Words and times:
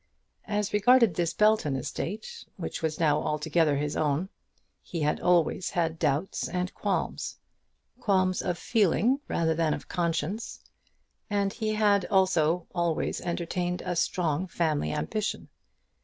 As 0.47 0.73
regarded 0.73 1.13
this 1.13 1.31
Belton 1.31 1.75
estate, 1.75 2.43
which 2.57 2.81
was 2.81 2.99
now 2.99 3.21
altogether 3.21 3.77
his 3.77 3.95
own, 3.95 4.29
he 4.81 5.01
had 5.01 5.19
always 5.19 5.69
had 5.69 5.99
doubts 5.99 6.49
and 6.49 6.73
qualms, 6.73 7.37
qualms 7.99 8.41
of 8.41 8.57
feeling 8.57 9.19
rather 9.27 9.53
than 9.53 9.75
of 9.75 9.87
conscience; 9.87 10.59
and 11.29 11.53
he 11.53 11.75
had, 11.75 12.05
also, 12.05 12.65
always 12.73 13.21
entertained 13.21 13.83
a 13.85 13.95
strong 13.95 14.47
family 14.47 14.91
ambition. 14.91 15.49